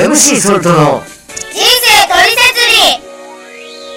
[0.00, 2.60] MC ソルトの人生トリセツ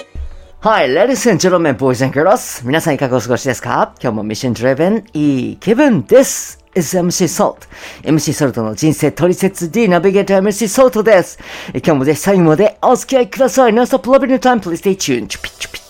[0.02, 0.16] リ
[0.60, 2.62] Hi, ladies and gentlemen, boys and girls.
[2.66, 3.94] 皆さんいかがお過ごしですか？
[4.02, 6.58] 今日もミッション driven いい気分です。
[6.74, 7.68] is MC Salt。
[8.02, 11.38] MC Salt の人生トリセツ D ナビゲーター MC Salt です。
[11.72, 13.72] え今日もぜひ最後までお付き合いください。
[13.72, 15.28] No stop loving your time, please stay tuned.
[15.28, 15.80] チュピチュピ。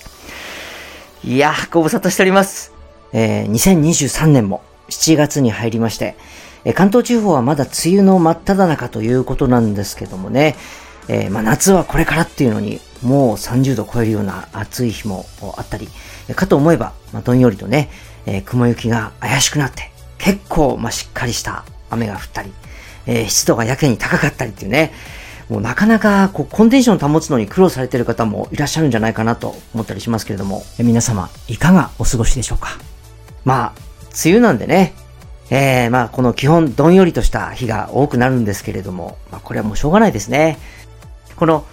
[1.24, 2.72] いやー、ご無沙汰しております。
[3.12, 6.14] えー、2023年も7月に入りまして、
[6.64, 10.56] え関東地方はまだ梅雨の真っ只中ということなんですけどもね、
[11.08, 15.26] えーまあ、夏はこれからっていうのに、もう30度超えるような暑い日も
[15.58, 15.88] あったり、
[16.34, 17.90] かと思えば、まあ、どんよりとね、
[18.24, 22.50] えー雲行きが怪しくなって、結構、まあ、しっかりした雨が降ったり、
[23.06, 24.92] えー湿度がやけに高かったりっていうね、
[25.50, 32.78] もうなかなかこうコンディションを保つのに苦労されている方もいらっしゃるんじゃないかなと思ったりしますけれども、皆様いかがお過ごしでしょうか？
[33.44, 33.72] まあ、
[34.24, 34.94] 梅雨なんでね、
[35.50, 40.58] えー、まあこの基本どんよりとした日が多くなるんですけれども、まあこれはもうしょうがないですね。
[41.36, 41.66] この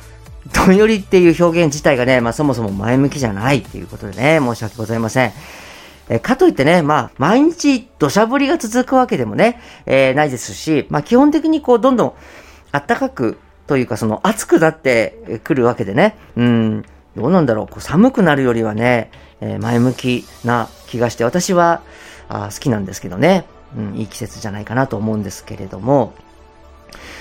[0.53, 5.33] どんよりっていう表現自体がね、まあそもそも前向きじゃないっていうことでね、申し訳ございません。
[6.09, 12.13] えかといってね、まあ、毎日土砂降りが続くわけでもね、えーないですし、まあ基本的にこう、どんどん
[12.71, 16.81] 暖かくというか、その暑くなってくるわけでね、うん、
[17.15, 21.81] どうなんだろう、こう寒くなるよりはね、えー前向きな気がして、私は
[22.27, 23.45] あ好きなんですけどね、
[23.77, 26.13] うん、いい季節じゃないかなと思うんですけれども、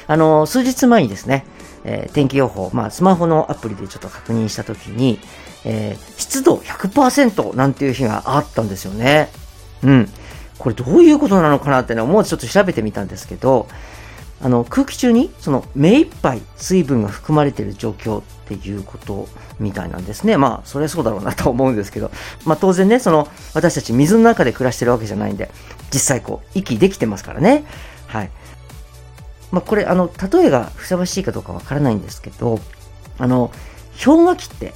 [0.07, 1.45] あの、数日前にですね、
[1.85, 5.19] えー天気予報、まあ、スマホのアプリでちょっと確認したときに、
[5.65, 9.29] えー湿度100%なんていう日があったんですよね。
[9.83, 10.09] うん。
[10.59, 13.67] これどういうことなのかなってね、思うちょっと調べてみたんですけど、
[14.43, 20.39] あの、空気中に、その、目いっぱい水分が含まれている状況っていうことみたいなんですね。
[20.39, 22.11] まあ、それはそうだろうなと思うんですけど、
[22.47, 25.51] まあ当然ね、その、私たち水の中で暮らしてるわけじゃないんで、
[25.93, 27.65] 実際こう、息できてますからね。
[28.07, 28.31] はい。
[29.53, 32.61] まあこれ、あの、例えがふさわしいかどうかわからないんですけど、
[33.19, 33.51] あの、
[34.03, 34.73] 氷河期って、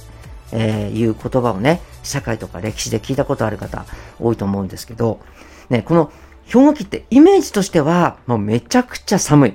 [0.51, 3.85] えーいう言葉をね、社会とか歴史で聞いたことある方
[4.19, 5.19] 多いと思うんですけど、
[5.69, 6.11] ね、この
[6.51, 9.53] 氷河期ってイメージとしては、もうめちゃくちゃ寒い。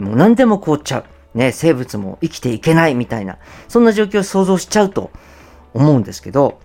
[0.00, 1.04] もう何でも凍っちゃう。
[1.34, 3.38] ね、生物も生きていけないみたいな、
[3.68, 5.10] そんな状況を想像しちゃうと
[5.72, 6.60] 思うんですけど、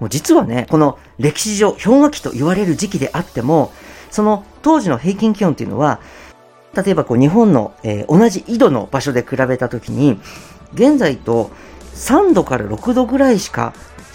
[0.00, 3.72] もう実はね、この歴史上、氷河期と言われる時期であっても、
[4.10, 6.00] その当時の平均気温っていうのは、
[6.74, 10.18] 例えばこう日本の、えー同じ緯度の場所で比べたときに、
[10.74, 11.50] 現在と
[11.94, 13.72] 3度から6度ぐらいしか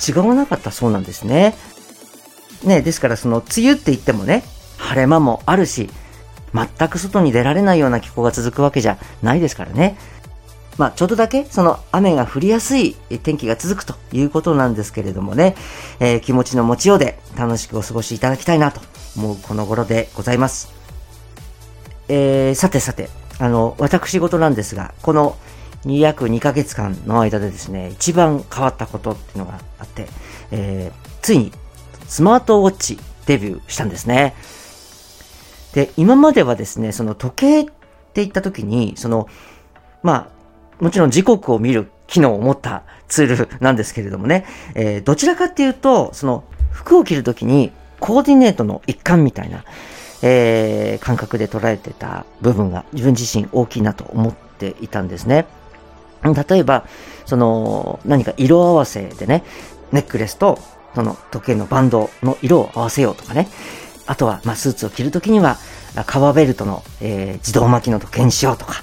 [0.08, 1.56] 違わなかったそうなんですね。
[2.64, 4.44] ね、ですからその梅雨って言ってもね、
[4.84, 5.90] 晴れ間もあるし、
[6.54, 9.98] 全く外に出られないような気候が続くわけじゃないですからね。
[10.78, 15.56] まあ、ちょっとだけその雨が降りやすい天気が続くということなんですけれどもね、
[16.00, 18.82] えー気持ちの持ちようで楽しくお過ごしいただきたいなと
[19.16, 20.74] 思うこの頃でございます。
[22.10, 25.38] えーさてさて、あの、私事なんですが、この
[25.86, 30.08] 約2ヶ月間の間でですね、一番変わったことっていうのがあって、
[30.52, 31.54] えーついに
[32.08, 34.36] スマートウォッチデビューしたんですね。
[35.74, 37.72] で、今まではですね、その時計って
[38.16, 39.28] 言った時に、その、
[40.02, 40.30] ま
[40.80, 44.46] あ、もちろん時刻を見る機能を持ったツールなんですけれどもね、
[44.76, 49.64] えーどちらかっていうと、その服を着るときにコーディネートの一環みたいな、
[50.22, 55.46] えー感覚で捉えてた部分が自分自身大きいなと思っていたんですね。
[56.24, 56.86] 例えば、
[57.26, 59.44] その何か色合わせでね、
[59.92, 60.60] ネックレスと
[60.96, 63.48] その時計のバンドの色を合わせようとかね。
[64.06, 65.58] あとは、まあ、スーツを着るときには、
[66.06, 68.82] 革ベルトの、えー自動巻きの時計にしようとか。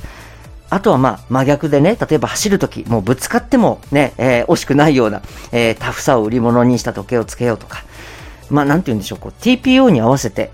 [0.73, 5.23] あとはまあ真逆でね、例えば走るとき、もうぶつかってもね、えー惜しくないような、
[5.53, 7.85] えータフさを売り物にした時計をつけようとか。
[8.51, 10.51] まあなんて言うんでしょう、こう TPO に合わせて、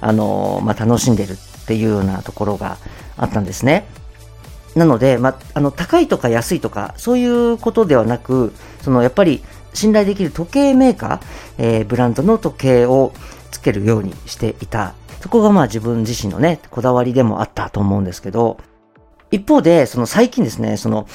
[0.00, 2.78] あのーまあ楽しんでるっていうようなところが
[3.16, 3.86] あったんですね。
[4.74, 8.52] なので、まあ、あの、高いとか安いとか、そういうことではなく、
[8.82, 9.42] その、やっぱり、
[9.74, 11.20] 信頼できる時計メーカー、
[11.58, 13.12] えーブランドの時計を
[13.60, 14.94] つけるようにしていた。
[15.20, 18.56] そこがまあ自分自身のね、こだわりでもあったと思うんですけど、
[19.30, 21.06] 一方で、その最近ですね、その、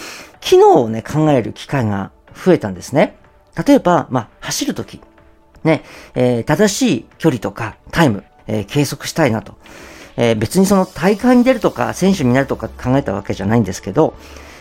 [0.41, 3.17] 機能をね、考える機会が増えたんですね。
[3.65, 5.01] 例えば、まあ、走るとき、
[5.63, 5.83] ね、
[6.13, 9.55] えー正しい距離とかタイム、えー計測したいなと。
[10.17, 14.13] えー別にその大会に出るとか選手になるとか考えたわけじゃないんですけど、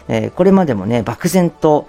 [0.09, 1.87] えこれまでもね、漠然と、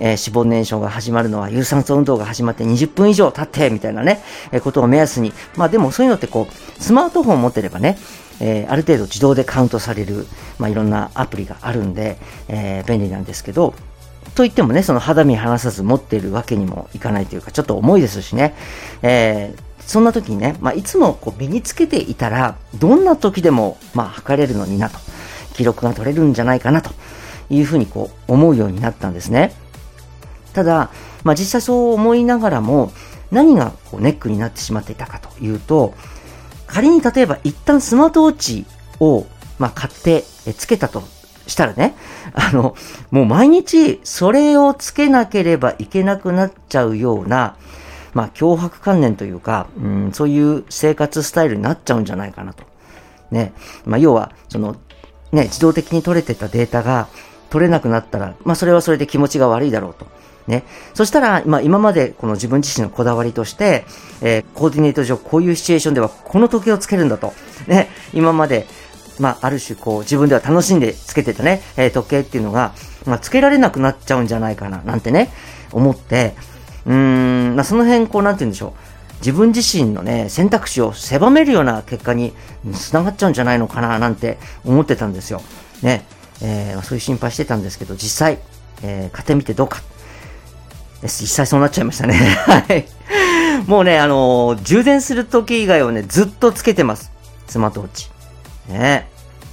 [0.00, 5.32] えー脂肪燃焼が始まるのは有酸素運動が始まって20分以上経って、みたいなね、えーことを目安に。
[5.56, 7.98] まあでもそういうのってこう、スマートフォンを持ってればね、
[8.40, 10.26] えーある程度自動でカウントされる、
[10.58, 12.18] まあいろんなアプリがあるんで、
[12.48, 13.74] えー便利なんですけど、
[14.34, 18.54] と言ってもね、その肌身離さず持っているわけにもいかないというか、ちょっと重いですしね。
[19.02, 25.00] えーそんな時にね、まあ、いつもこう身につけていたら、どんな時でも、まあ、測れるのになと。
[25.54, 26.90] 記録が取れるんじゃないかなと
[27.50, 29.52] いうふうにこう思うようになったんですね。
[30.52, 30.90] ただ、
[31.24, 32.92] まあ実際そう思いながらも
[33.30, 35.94] 何がこうネックになってしまっていたかというと、
[36.66, 38.66] 仮に例えば一旦スマートウォッチ
[39.00, 39.26] を
[39.58, 40.22] まあ買って
[40.54, 41.02] つけたと
[41.46, 41.94] したらね、
[42.32, 42.74] あの、
[43.10, 47.56] もう毎日それをつけなければいけなくなっちゃうような、
[48.14, 52.64] まあ脅迫観念というか、うん、そういう生活スタイルになっちゃうんじゃないかなと。
[53.30, 53.52] ね。
[53.84, 54.76] まあ要は、その、
[55.32, 57.08] ね、自動的に取れてたデータが
[57.50, 60.06] 取れなくなったら、まあそれはそれで気持ちが悪いだろうと。
[60.46, 60.64] ね。
[60.94, 63.84] そしたら、まあ今までこの自分自身のこだわりとして、
[64.20, 67.32] えー、コーディネート上こういうシチュエーションではこの時計をつけるんだと。
[67.66, 67.88] ね。
[68.12, 68.66] 今まで、
[69.18, 72.72] まあある種こう自分では楽しんでつけてたね、えー、時計っていうのが、
[73.06, 75.30] まあつけられなくなっちゃうんじゃないかな、なんてね、
[75.72, 76.34] 思って、
[76.86, 76.94] うー
[77.52, 78.72] ん、まあその辺こうなんて言うんでしょう。
[79.20, 82.32] 自分自身のね、選択肢を狭めるような結果に
[82.72, 85.42] 繋がっちゃうんじゃないのかな、なんて思ってたんですよ。
[85.82, 86.04] ね。
[86.42, 88.38] えー、そういう心配してたんですけど、実際、
[88.82, 89.82] えー、買ってみてどうか。
[91.02, 92.14] 実際そうなっちゃいましたね。
[92.46, 92.86] はい。
[93.66, 97.10] もうね、あのー、充電する時以外はね、ずっとつけてます。
[97.46, 98.10] スマートウォッチ。
[98.68, 99.08] ね。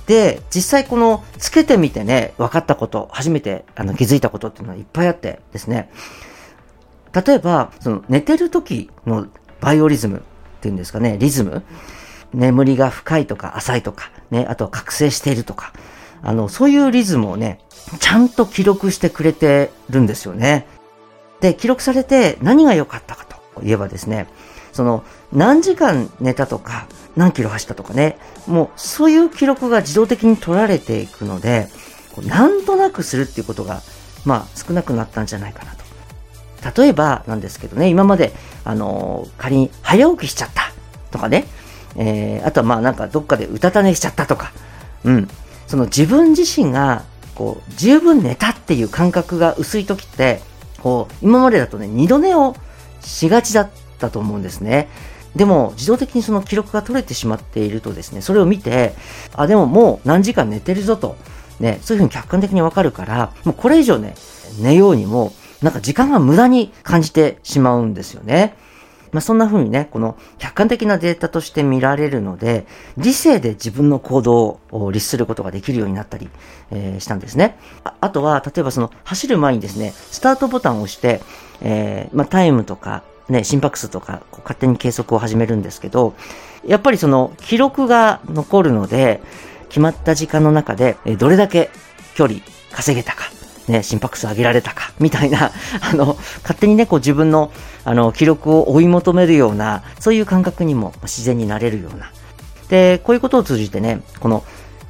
[0.07, 5.89] で、実際この、つけてみてね、分かったこと、初めてあの気づいたことっていうのはいっぱいあってですね。
[7.13, 9.27] 例えば、その寝てる時の
[9.59, 10.21] バイオリズムっ
[10.61, 11.63] ていうんですかね、リズム。
[12.33, 15.73] 眠りが深いとか浅いとか、ね、あとは覚醒しているとか、
[16.21, 17.59] あの、そういうリズムをね、
[17.99, 20.67] ちゃんと記録してくれてるんですよね。
[21.41, 24.27] で、記録されて何が良かったかと言えばですね、
[24.73, 25.03] その、
[25.33, 31.67] 何時間寝たとか、何キロ走ったとかね、もうそういう記録が自動的に取られていくので、
[32.25, 33.81] なんとなくするっていうことが、
[34.25, 36.81] まあ少なくなったんじゃないかなと。
[36.81, 38.33] 例えばなんですけどね、今まで、
[38.63, 40.71] あの、仮に早起きしちゃった
[41.11, 41.45] とかね、
[41.95, 44.51] えー、あとはまあなんかどっかでうたた寝しちゃったとか、
[45.03, 45.27] うん。
[45.67, 47.03] その自分自身が、
[47.35, 50.41] こう、十分寝たっていう感覚が薄い時って、
[50.87, 52.55] こう、今までだとね、二度寝を
[53.01, 53.69] しがちだっ
[53.99, 54.87] たと思うんですね。
[55.35, 58.93] でも、自動的にその記録が取れてしまっているとですね、それを見て、
[59.33, 61.17] あ、でももう何時間寝てるぞと、
[61.59, 64.15] ね、そういうふうに客観的にわかるから、もうこれ以上ね、
[64.61, 68.55] 寝ようにも、なんか時間が無駄に感じてしまうんですよね。
[69.11, 72.65] まあ、そんな風にね、この客観的なデータとして見られるので、
[72.97, 76.29] 理性で自分の行動を律することができるようになったり、
[76.71, 77.93] えー、したんですねあ。
[78.01, 81.21] あとは、例えばその走る前にですね、スタートボタンを押して、
[81.61, 86.13] えー、まあ、タイムとか、ね、心拍数とかこう勝手に計測を始めるんですけど、
[86.65, 89.21] やっぱりその記録が残るので、
[89.69, 91.69] 決まった時間の中で、どれだけ
[92.15, 92.39] 距離
[92.71, 93.25] 稼げたか、
[93.67, 97.51] ね、心拍数上げられたか、みたいな、 あの、勝手にね、こう自分の、
[97.83, 102.11] あの、記録を追い求めるような、そういう感覚にも自然になれるような。
[102.69, 104.43] で、こういうことを通じてね、この、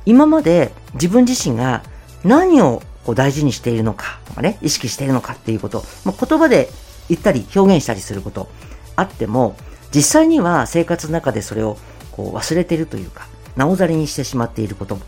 [0.06, 1.84] 今まで自分自身が
[2.24, 6.70] 何をこう大事にしているのかね、意識しているのかっていうこと、まあ、言葉で
[7.10, 8.50] 言ったり表現したりすること
[8.96, 9.56] あっても、
[9.94, 11.78] 実際には生活の中でそれを
[12.12, 15.02] こう忘れているというか、なおざりにしてしまっていることも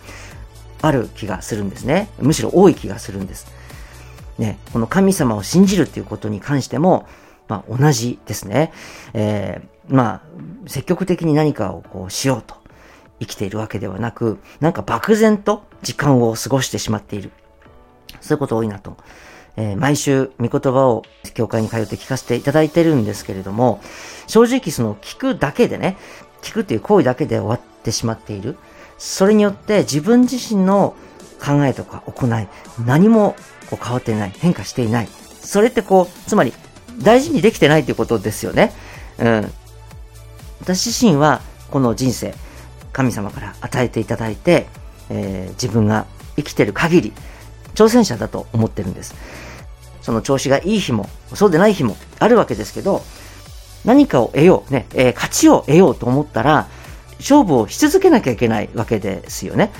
[0.81, 2.09] ある気がするんですね。
[2.19, 3.47] むしろ多い気がするんです。
[4.39, 7.05] ね、この神様を信じるっていうことに関しても、
[7.47, 8.71] まあ、同じですね。
[9.13, 10.21] えー、まあ、
[10.67, 12.55] 積極的に何かをこうしようと
[13.19, 17.31] 生きているわけではなく、なんか漠然と時間を過ごしてしまっている。
[18.21, 18.97] そういうこと多いなと。
[19.57, 23.81] えー、毎週御言葉を教会に通って聞かせていただいてるんですけれども、
[24.27, 25.97] 正直その聞くだけでね、
[26.41, 28.57] 聞くっていう行為だけで終わってしまっている。
[28.97, 30.95] それによって自分自身の
[31.39, 32.47] 考えとか行い、
[32.85, 33.35] 何も
[33.69, 35.07] こう変わっていない、変化していない。
[35.41, 36.53] それってこう、つまり
[36.97, 38.73] 大事にできてないということですよね。
[39.19, 39.51] うん。
[40.61, 42.33] 私自身はこの人生、
[42.91, 44.67] 神様から与えていただいて、
[45.09, 47.13] えー、自分が生きてる限り、
[47.75, 49.15] 挑戦者だと思ってるんです。
[50.01, 53.03] その調子がいい日も、そうでない日もあるわけですけど、
[53.85, 56.67] 何かを得よう、ね、えー、勝ちを得ようと思ったら、
[57.19, 59.71] 勝負をし続けなきゃいけないわけですよね。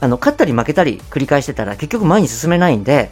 [0.00, 3.10] あの、勝ったり負けたり繰り返してたら結局前に進めないんで、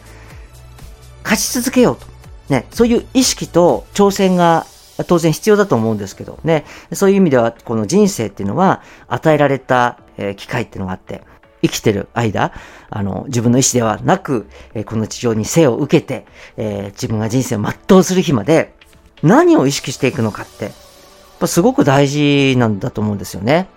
[1.23, 2.07] 勝ち続けようと。
[2.49, 4.65] ね、そういう意識と挑戦が
[5.07, 11.23] 当然必要だと思うんですけどね、そういう意味ではこの人生っていうのは与えられた、え、機会っていうのがあって、
[11.61, 12.53] 生きてる間、
[12.89, 16.25] あの、自分の意思ではなく、え、この地上に生を受けて、
[16.57, 18.73] え、自分が人生を全うする日まで、
[19.21, 20.73] 何を意識していくのかって、やっ
[21.39, 23.67] ぱすごく大事なんだと思うんですよね。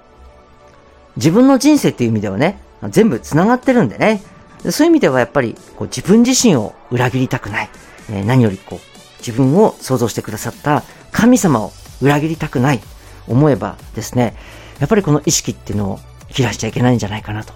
[1.17, 2.59] 自分の人生っていう意味ではね、
[2.91, 4.23] 全部繋がってるんでね。
[4.71, 7.71] そういう意味ではやっぱりこう自分自身を裏切りたくない。
[8.11, 12.81] えー、何よりこう自分を創造してくださった神様を裏切りたくない
[13.29, 14.35] 思えばですね、
[14.81, 15.99] やっぱりこの意識っていうのを
[16.31, 17.53] 切らしちゃいけないんじゃないかなと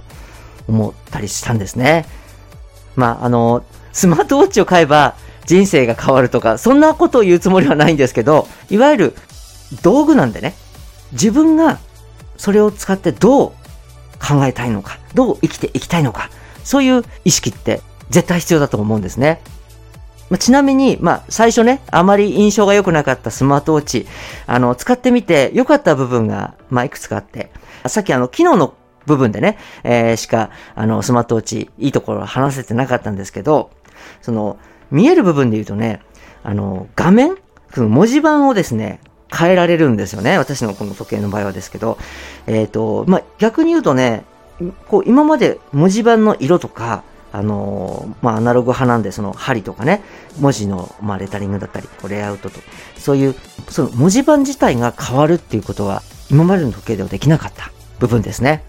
[0.69, 2.07] 思ったりしたんですね。
[2.95, 9.15] まあ、あの、スマートウォッチを買えば人生が変わるとか、そんなことを言うつもりはないんですけど、いわゆる
[9.83, 10.55] 道具なんでね、
[11.13, 11.79] 自分が
[12.37, 13.53] それを使ってどう
[14.27, 16.31] 考えたいのか、どう生きていきたいのか、
[16.65, 19.41] そういう意識って絶対必要だと思うんですね。
[20.29, 24.07] まちなみに、まあ、最初ね、あまり印象が良くなかったスマートウォッチ、
[24.47, 27.51] あの、使ってみて良かった部分が、まあ、いくつかあって、
[27.87, 28.75] さっきあの、機能の
[29.07, 33.71] 部分でね、えー、しか、あの、スマートウォッチ、いいところは話せてなかったんですけど、
[34.21, 34.59] その、
[34.91, 36.01] 見える部分で言うとね、
[36.43, 37.37] あの、画面
[37.77, 39.01] その文字盤をですね、
[39.35, 40.39] 変えられるんですよね。
[40.39, 41.99] 私のこの時計の場合はですけど。
[42.47, 44.25] えっ、ー、と、まあ、逆に言うとね、
[44.89, 47.03] こう、今まで文字盤の色とか、
[47.33, 50.03] あのまあ、アナログ派なんで、その針とかね、
[50.41, 52.61] 文字の、まあ、レタリングだったり、レイアウトと、
[52.97, 53.35] そういう、
[53.69, 58.63] その文字盤自体が変わるっていうことは、今までの時計ではできなかった部分ですね。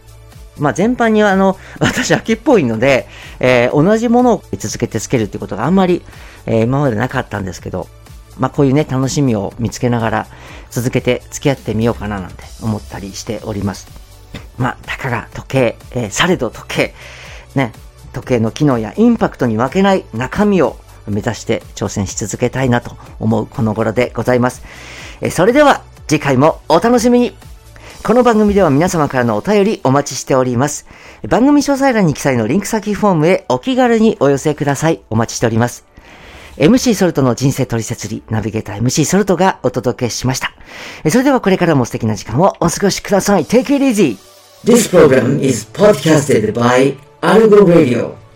[0.59, 3.07] まあ、全般にあの、私秋っぽいので、
[3.39, 6.03] えー、同じものを続けてつけるっていうことがあんまり、
[6.45, 7.87] えー、今までなかったんですけど、
[8.39, 10.27] まあ、こういうね、楽しみを見つけながら
[10.69, 13.87] 続けて付き合ってみようかななんて思ったりしております。
[14.57, 16.93] まあ、たかが時計、えー、されど時計、
[17.55, 17.73] ね、
[18.13, 20.77] 時計の機能やインパクトに負けない中身を
[21.07, 24.63] 目指して挑戦し続けたいなと思うこの頃でございます。
[25.21, 27.35] えー、それでは次回もお楽しみに
[28.03, 30.87] この番組では皆様からのお便りお待ちしております。
[31.27, 35.01] 番組詳細欄に記載のリンク先フォームへお気軽にお寄せください。
[35.09, 35.86] お待ちしております。
[36.57, 40.51] MC ソルトの人生取説理、ナビゲーター MC ソルトがお届けしました。
[41.09, 43.45] それではこれからも素敵な時間をお過ごしください。
[43.45, 44.17] Take it easy!
[44.63, 48.26] This program is podcasted by Algo Radio.